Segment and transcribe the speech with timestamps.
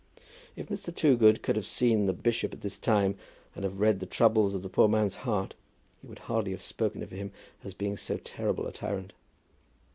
[0.55, 0.95] If Mr.
[0.95, 3.19] Toogood could have seen the bishop at this time
[3.53, 5.53] and have read the troubles of the poor man's heart,
[6.01, 7.31] he would hardly have spoken of him
[7.63, 9.13] as being so terrible a tyrant.